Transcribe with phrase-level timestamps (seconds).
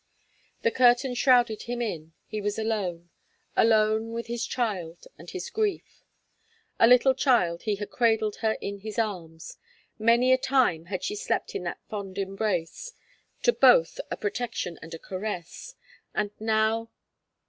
[0.63, 3.11] The curtain shrouded him in; he was alone
[3.55, 6.01] alone with his child and his grief.
[6.79, 9.57] A little child he had cradled her in his arms;
[9.99, 12.93] many a time had she slept in that fond embrace,
[13.43, 15.75] to her both a protection and a caress.
[16.15, 16.89] And now!